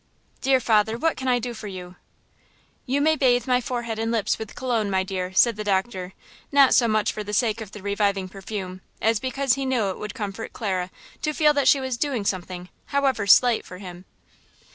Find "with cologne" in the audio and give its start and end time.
4.39-4.89